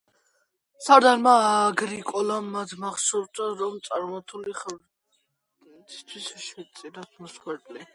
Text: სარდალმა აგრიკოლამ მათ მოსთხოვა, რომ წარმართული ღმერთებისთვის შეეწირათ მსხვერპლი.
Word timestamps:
სარდალმა 0.85 1.33
აგრიკოლამ 1.49 2.47
მათ 2.55 2.73
მოსთხოვა, 2.85 3.49
რომ 3.61 3.77
წარმართული 3.91 4.55
ღმერთებისთვის 4.65 6.31
შეეწირათ 6.51 7.23
მსხვერპლი. 7.27 7.87